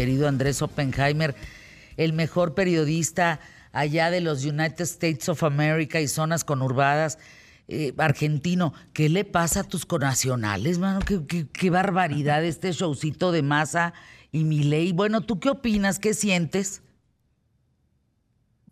[0.00, 1.34] querido Andrés Oppenheimer,
[1.98, 3.38] el mejor periodista
[3.70, 7.18] allá de los United States of America y zonas conurbadas,
[7.68, 8.72] eh, argentino.
[8.94, 11.00] ¿Qué le pasa a tus conacionales, mano?
[11.04, 13.92] Qué, barbaridad este showcito de masa
[14.32, 14.92] y mi ley.
[14.92, 15.98] Bueno, ¿tú qué opinas?
[15.98, 16.82] ¿Qué sientes?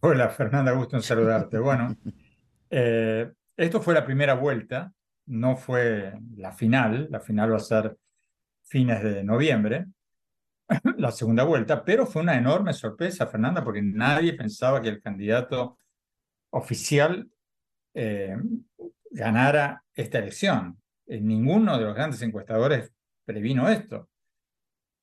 [0.00, 1.58] Hola, Fernanda, gusto en saludarte.
[1.58, 1.94] Bueno,
[2.70, 4.94] eh, esto fue la primera vuelta,
[5.26, 7.06] no fue la final.
[7.10, 7.98] La final va a ser
[8.62, 9.88] fines de noviembre,
[10.98, 15.78] la segunda vuelta, pero fue una enorme sorpresa, Fernanda, porque nadie pensaba que el candidato
[16.50, 17.28] oficial
[17.94, 18.36] eh,
[19.10, 20.80] ganara esta elección.
[21.06, 22.92] ninguno de los grandes encuestadores
[23.24, 24.08] previno esto.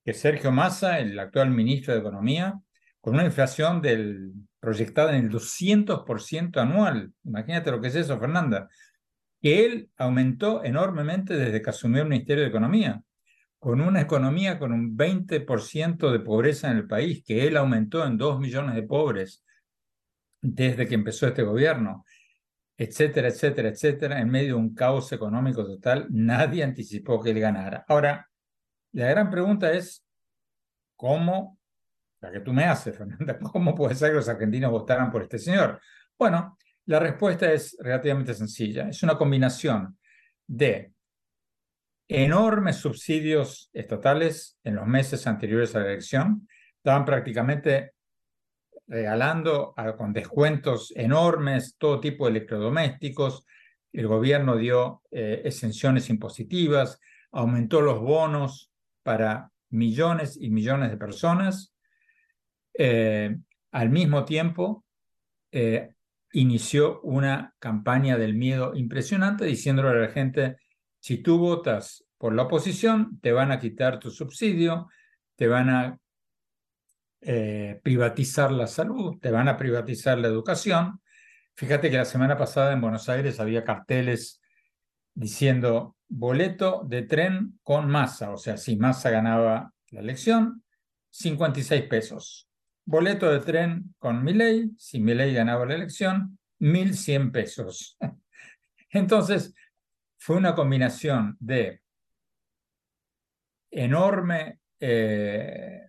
[0.04, 2.60] Que Sergio Massa, el actual ministro de Economía,
[3.02, 8.68] con una inflación del, proyectada en el 200% anual, imagínate lo que es eso, Fernanda,
[9.42, 13.02] que él aumentó enormemente desde que asumió el Ministerio de Economía
[13.66, 18.16] con una economía con un 20% de pobreza en el país, que él aumentó en
[18.16, 19.44] 2 millones de pobres
[20.40, 22.06] desde que empezó este gobierno,
[22.78, 27.84] etcétera, etcétera, etcétera, en medio de un caos económico total, nadie anticipó que él ganara.
[27.88, 28.30] Ahora,
[28.92, 30.06] la gran pregunta es,
[30.96, 31.58] ¿cómo,
[32.22, 35.40] la que tú me haces, Fernanda, cómo puede ser que los argentinos votaran por este
[35.40, 35.82] señor?
[36.20, 38.90] Bueno, la respuesta es relativamente sencilla.
[38.90, 39.98] Es una combinación
[40.46, 40.94] de
[42.08, 46.48] enormes subsidios estatales en los meses anteriores a la elección.
[46.78, 47.94] Estaban prácticamente
[48.88, 53.46] regalando con descuentos enormes todo tipo de electrodomésticos.
[53.92, 57.00] El gobierno dio eh, exenciones impositivas,
[57.32, 58.72] aumentó los bonos
[59.04, 61.74] para millones y millones de personas.
[62.74, 63.36] Eh,
[63.72, 64.86] al mismo tiempo,
[65.52, 65.90] eh,
[66.34, 70.58] inició una campaña del miedo impresionante diciéndole a la gente,
[71.00, 74.90] si tú votas por la oposición, te van a quitar tu subsidio,
[75.36, 76.00] te van a
[77.22, 81.02] eh, privatizar la salud, te van a privatizar la educación.
[81.54, 84.42] Fíjate que la semana pasada en Buenos Aires había carteles
[85.14, 90.64] diciendo boleto de tren con masa, o sea, si masa ganaba la elección,
[91.12, 92.50] 56 pesos.
[92.86, 98.00] Boleto de tren con Milei, si Milei ganaba la elección, 1.100 pesos.
[98.90, 99.54] Entonces,
[100.18, 101.85] fue una combinación de
[103.76, 105.82] enorme eh,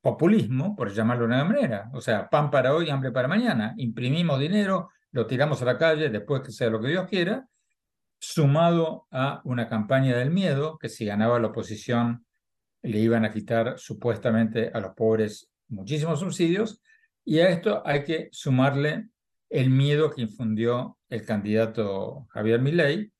[0.00, 1.90] populismo, por llamarlo de una manera.
[1.94, 3.74] O sea, pan para hoy, hambre para mañana.
[3.78, 7.46] Imprimimos dinero, lo tiramos a la calle después que sea lo que Dios quiera,
[8.18, 12.26] sumado a una campaña del miedo, que si ganaba la oposición
[12.82, 16.82] le iban a quitar supuestamente a los pobres muchísimos subsidios,
[17.24, 19.08] y a esto hay que sumarle
[19.48, 23.12] el miedo que infundió el candidato Javier Milei,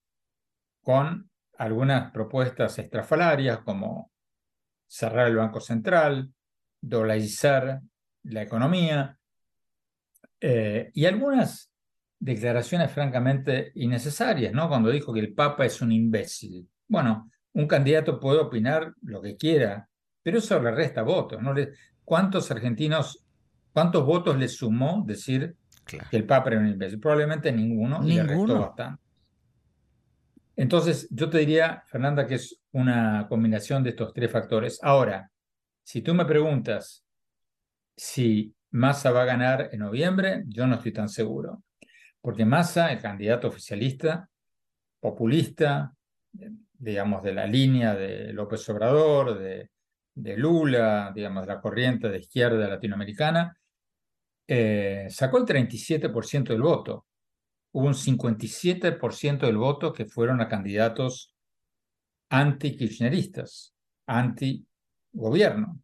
[0.82, 1.29] con
[1.60, 4.10] algunas propuestas estrafalarias como
[4.86, 6.32] cerrar el Banco Central,
[6.80, 7.82] dolarizar
[8.22, 9.18] la economía
[10.40, 11.70] eh, y algunas
[12.18, 14.70] declaraciones francamente innecesarias, ¿no?
[14.70, 16.66] Cuando dijo que el Papa es un imbécil.
[16.88, 19.86] Bueno, un candidato puede opinar lo que quiera,
[20.22, 21.54] pero eso le resta votos, ¿no?
[22.02, 23.22] ¿Cuántos argentinos,
[23.70, 26.98] cuántos votos le sumó decir que el Papa era un imbécil?
[26.98, 29.09] Probablemente ninguno, y le restó bastante.
[30.60, 34.78] Entonces, yo te diría, Fernanda, que es una combinación de estos tres factores.
[34.82, 35.30] Ahora,
[35.82, 37.02] si tú me preguntas
[37.96, 41.62] si Massa va a ganar en noviembre, yo no estoy tan seguro.
[42.20, 44.28] Porque Massa, el candidato oficialista,
[45.00, 45.94] populista,
[46.74, 49.70] digamos, de la línea de López Obrador, de,
[50.36, 53.56] Lula, digamos, de la corriente de izquierda latinoamericana,
[54.46, 57.06] eh, sacó el 37% del voto
[57.72, 61.34] hubo un 57% del voto que fueron a candidatos
[62.28, 63.74] anti-kirchneristas,
[64.06, 65.80] anti-gobierno.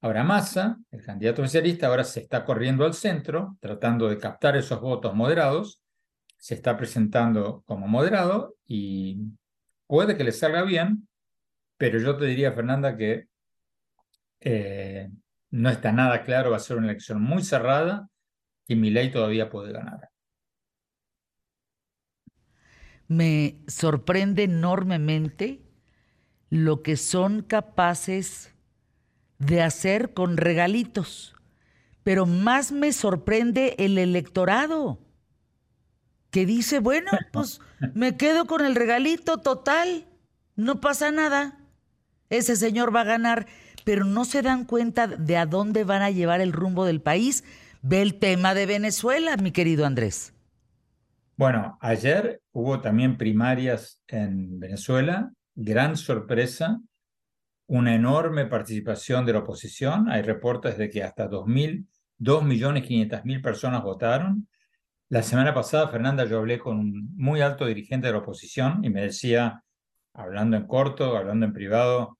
[0.00, 4.80] Ahora Massa, el candidato oficialista, ahora se está corriendo al centro, tratando de captar esos
[4.80, 5.80] votos moderados,
[6.36, 9.18] se está presentando como moderado y
[9.86, 11.08] puede que le salga bien,
[11.76, 13.28] pero yo te diría, Fernanda, que
[14.40, 15.08] eh,
[15.50, 18.08] no está nada claro, va a ser una elección muy cerrada
[18.66, 20.11] y mi ley todavía puede ganar
[23.08, 25.62] me sorprende enormemente
[26.50, 28.52] lo que son capaces
[29.38, 31.34] de hacer con regalitos.
[32.02, 34.98] Pero más me sorprende el electorado,
[36.30, 37.60] que dice, bueno, pues
[37.94, 40.06] me quedo con el regalito total,
[40.56, 41.58] no pasa nada,
[42.32, 43.46] ese señor va a ganar,
[43.84, 47.44] pero no se dan cuenta de a dónde van a llevar el rumbo del país.
[47.82, 50.31] Ve el tema de Venezuela, mi querido Andrés.
[51.36, 56.80] Bueno, ayer hubo también primarias en Venezuela, gran sorpresa.
[57.66, 60.10] una enorme participación de la oposición.
[60.10, 64.46] Hay reportes de que hasta 2.500.000 personas votaron.
[65.08, 68.90] La semana pasada, Fernanda, yo hablé con un muy alto dirigente de la oposición y
[68.90, 69.62] me decía,
[70.14, 72.18] hablando en corto, hablando en privado,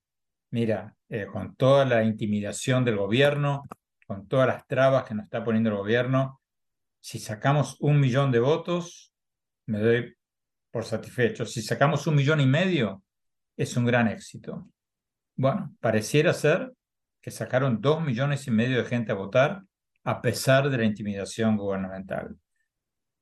[0.51, 3.65] mira, eh, con toda la intimidación del gobierno,
[4.07, 6.41] con todas las trabas que nos está poniendo el gobierno,
[7.03, 9.13] si sacamos un millón de votos,
[9.67, 10.17] me doy
[10.71, 11.45] por satisfecho.
[11.45, 13.03] Si sacamos un millón y medio,
[13.57, 14.71] es un gran éxito.
[15.35, 16.73] Bueno, pareciera ser
[17.21, 19.65] que sacaron dos millones y medio de gente a votar
[20.05, 22.37] a pesar de la intimidación gubernamental.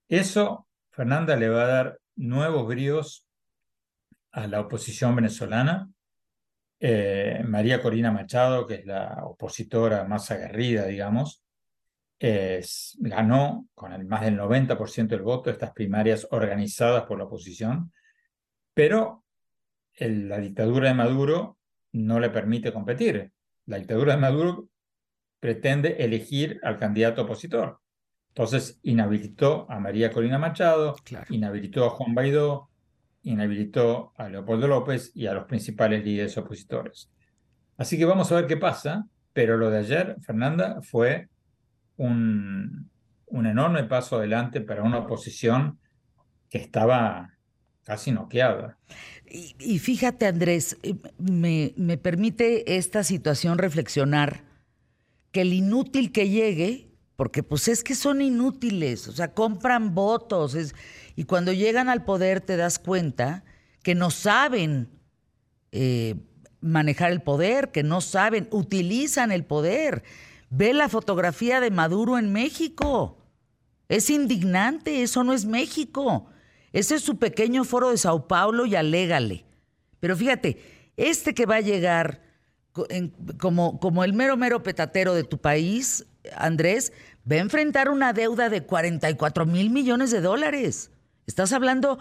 [0.08, 3.26] Eso, Fernanda, le va a dar nuevos bríos
[4.32, 5.90] a la oposición venezolana.
[6.78, 11.42] Eh, María Corina Machado, que es la opositora más aguerrida, digamos,
[12.98, 17.92] ganó con el más del 90% del voto estas primarias organizadas por la oposición,
[18.74, 19.24] pero
[19.98, 21.56] la dictadura de Maduro
[21.92, 23.32] no le permite competir.
[23.66, 24.68] La dictadura de Maduro
[25.40, 27.80] pretende elegir al candidato opositor.
[28.28, 30.96] Entonces inhabilitó a María Corina Machado,
[31.30, 32.68] inhabilitó a Juan Baidó,
[33.22, 37.10] inhabilitó a Leopoldo López y a los principales líderes opositores.
[37.78, 41.29] Así que vamos a ver qué pasa, pero lo de ayer, Fernanda, fue
[42.00, 42.90] un,
[43.26, 45.78] un enorme paso adelante para una oposición
[46.48, 47.34] que estaba
[47.84, 48.78] casi noqueada.
[49.26, 54.44] Y, fíjate, Andrés, eh, me, me, permite esta situación reflexionar
[55.30, 60.56] que el inútil que llegue, porque pues es que son inútiles, o sea, compran votos,
[61.14, 63.44] y cuando llegan al poder te das cuenta
[63.82, 64.88] que no saben
[65.70, 66.16] eh,
[66.60, 70.02] manejar el poder, que no saben, utilizan el poder.
[70.50, 73.18] Ve la fotografía de Maduro en México.
[73.88, 76.26] Es indignante, eso no es México.
[76.72, 79.44] Ese es su pequeño foro de Sao Paulo y alégale.
[80.00, 82.22] Pero fíjate, este que va a llegar
[83.38, 86.06] como, como el mero, mero petatero de tu país,
[86.36, 86.92] Andrés,
[87.30, 90.90] va a enfrentar una deuda de 44 mil millones de dólares.
[91.26, 91.98] Estás hablando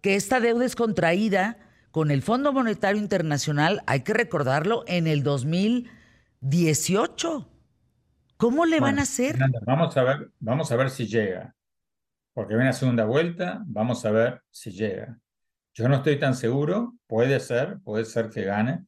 [0.00, 1.58] que esta deuda es contraída
[1.90, 7.46] con el Fondo Monetario Internacional, hay que recordarlo, en el 2018.
[8.40, 9.38] ¿Cómo le van a hacer?
[9.66, 11.54] vamos a ver, vamos a ver si llega
[12.32, 15.18] porque viene a segunda vuelta, vamos a ver si llega.
[15.74, 18.86] Yo no estoy tan seguro, puede ser, puede ser que gane,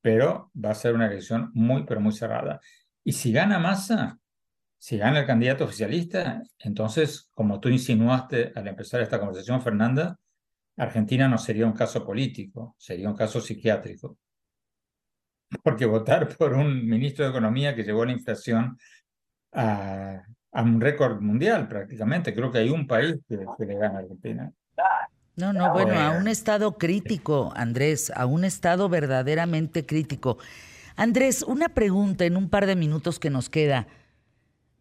[0.00, 2.60] pero va a ser una elección muy, pero muy cerrada.
[3.04, 4.18] Y si gana Massa,
[4.78, 10.18] si gana el candidato oficialista, entonces, como tú insinuaste al empezar esta conversación, Fernanda,
[10.76, 14.16] Argentina no sería un caso político, sería un caso psiquiátrico.
[15.62, 18.78] Porque votar por un ministro de Economía que llevó la inflación
[19.52, 22.34] a a un récord mundial prácticamente.
[22.34, 24.50] Creo que hay un país que, le gana a Argentina.
[25.36, 30.38] No, no, bueno, a un estado crítico, Andrés, a un estado verdaderamente crítico.
[30.96, 33.86] Andrés, una pregunta en un par de minutos que nos queda.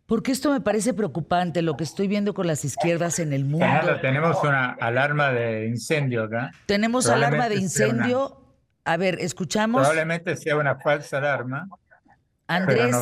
[0.05, 3.67] Porque esto me parece preocupante, lo que estoy viendo con las izquierdas en el mundo.
[4.01, 6.51] tenemos una alarma de incendio acá.
[6.65, 8.48] Tenemos alarma de incendio.
[8.85, 9.81] A ver, escuchamos.
[9.81, 11.67] Probablemente sea una falsa alarma.
[12.47, 12.95] Andrés,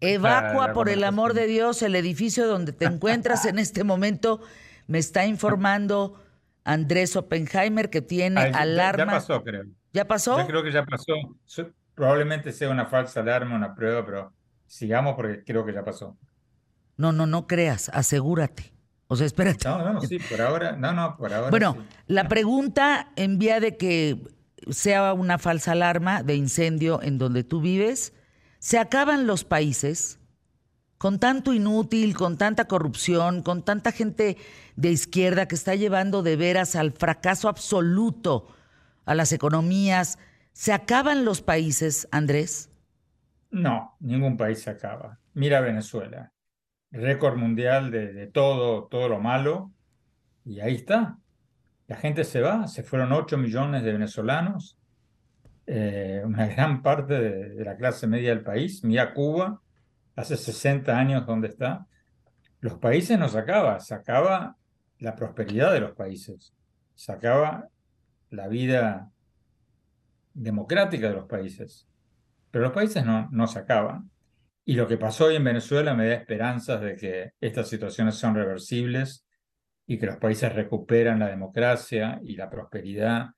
[0.00, 4.40] evacua por el amor de Dios el edificio donde te encuentras en este momento.
[4.86, 6.22] Me está informando
[6.64, 9.04] Andrés Oppenheimer que tiene alarma.
[9.04, 9.64] Ya, pasó, creo.
[9.92, 10.38] ¿Ya pasó?
[10.38, 11.14] Yo creo que ya pasó.
[11.94, 14.32] Probablemente sea una falsa alarma, una prueba, pero
[14.66, 16.16] sigamos porque creo que ya pasó.
[16.96, 18.72] No, no, no creas, asegúrate.
[19.08, 19.68] O sea, espérate.
[19.68, 21.50] No, no, sí, por ahora, no, no, por ahora.
[21.50, 21.76] Bueno,
[22.06, 24.22] la pregunta en vía de que
[24.70, 28.12] sea una falsa alarma de incendio en donde tú vives,
[28.58, 30.18] se acaban los países
[31.02, 34.36] con tanto inútil, con tanta corrupción, con tanta gente
[34.76, 38.54] de izquierda que está llevando de veras al fracaso absoluto
[39.04, 40.18] a las economías.
[40.52, 42.70] ¿Se acaban los países, Andrés?
[43.50, 45.18] No, ningún país se acaba.
[45.34, 46.32] Mira Venezuela,
[46.92, 49.72] récord mundial de, todo, todo lo malo,
[50.44, 51.18] y ahí está.
[51.92, 54.78] La gente se va, se fueron 8 millones de venezolanos,
[55.66, 58.82] eh, una gran parte de, la clase media del país.
[58.82, 59.60] Mira Cuba,
[60.16, 61.86] hace 60 años donde está.
[62.60, 64.56] Los países no sacaba, sacaba
[65.00, 66.54] la prosperidad de los países,
[66.94, 67.68] sacaba
[68.30, 69.10] la vida
[70.32, 71.86] democrática de los países.
[72.50, 74.10] Pero los países no, no sacaban.
[74.64, 78.34] Y lo que pasó hoy en Venezuela me da esperanzas de que estas situaciones son
[78.34, 79.26] reversibles
[79.92, 83.30] y que los países recuperan la democracia y la prosperidad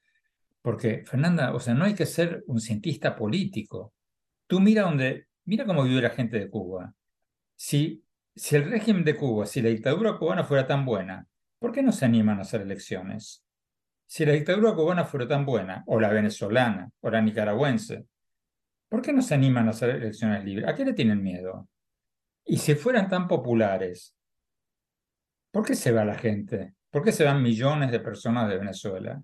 [0.65, 3.93] porque, Fernanda, o sea, no hay que ser un cientista político.
[4.47, 6.95] Tú mira donde, mira cómo vive la gente de Cuba.
[7.55, 8.03] Si,
[8.35, 11.93] si el régimen de Cuba, si la dictadura cubana fuera tan buena, ¿por qué no
[11.93, 13.45] se animan a hacer elecciones?
[14.07, 18.07] Si la dictadura cubana fuera tan buena, o la venezolana, o la nicaragüense,
[18.89, 20.69] ¿Por qué no se animan a hacer elecciones libres?
[20.69, 21.69] ¿A qué le tienen miedo?
[22.45, 24.17] Y si fueran tan populares,
[25.55, 26.75] ¿por qué se va la gente?
[26.91, 29.23] ¿Por qué se van millones de personas de Venezuela?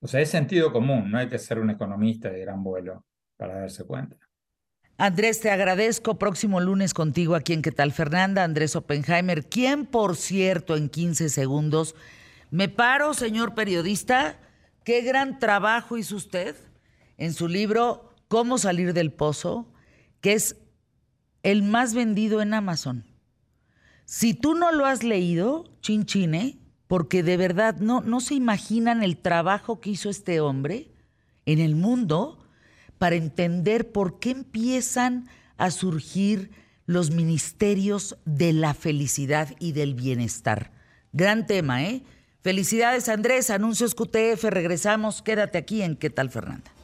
[0.00, 3.04] O sea, es sentido común, no hay que ser un economista de gran vuelo
[3.36, 4.16] para darse cuenta.
[4.96, 6.18] Andrés, te agradezco.
[6.18, 8.42] Próximo lunes contigo aquí en ¿Qué tal Fernanda?
[8.42, 11.94] Andrés Oppenheimer, quien por cierto en 15 segundos
[12.50, 14.40] me paro, señor periodista.
[14.84, 16.56] Qué gran trabajo hizo usted
[17.18, 19.72] en su libro Cómo salir del pozo,
[20.20, 20.56] que es
[21.44, 23.07] el más vendido en Amazon.
[24.10, 29.18] Si tú no lo has leído, chinchine, porque de verdad no, no se imaginan el
[29.18, 30.90] trabajo que hizo este hombre
[31.44, 32.42] en el mundo
[32.96, 36.52] para entender por qué empiezan a surgir
[36.86, 40.72] los ministerios de la felicidad y del bienestar.
[41.12, 42.02] Gran tema, ¿eh?
[42.40, 46.77] Felicidades Andrés, anuncios QTF, regresamos, quédate aquí en ¿Qué tal Fernanda?